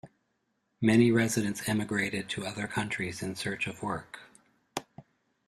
Many 0.81 1.11
residents 1.11 1.69
emigrated 1.69 2.27
to 2.29 2.43
other 2.47 2.65
countries 2.65 3.21
in 3.21 3.35
search 3.35 3.67
of 3.67 3.83
work. 3.83 4.21